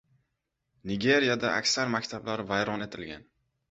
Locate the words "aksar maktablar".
1.61-2.47